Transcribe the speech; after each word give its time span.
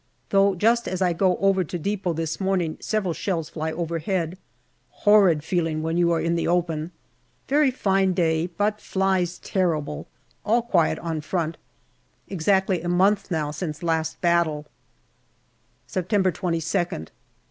Though 0.29 0.55
just 0.55 0.87
as 0.87 0.99
I 0.99 1.13
go 1.13 1.37
over 1.37 1.63
to 1.63 1.77
depot 1.77 2.13
this 2.13 2.39
morning 2.41 2.75
several 2.79 3.13
shells 3.13 3.49
fly 3.49 3.71
overhead. 3.71 4.35
Horrid 4.89 5.43
feeling 5.43 5.83
when 5.83 5.95
you 5.95 6.11
are 6.11 6.19
in 6.19 6.33
the 6.33 6.47
open. 6.47 6.89
Very 7.47 7.69
fine 7.69 8.13
day, 8.13 8.47
but 8.47 8.81
flies 8.81 9.37
terrible. 9.37 10.07
All 10.43 10.63
quiet 10.63 10.97
on 10.97 11.21
front. 11.21 11.55
Exactly 12.27 12.81
a 12.81 12.89
month 12.89 13.29
now 13.29 13.51
since 13.51 13.83
last 13.83 14.19
battle. 14.21 14.65
September 15.85 16.31
22nd. 16.31 17.09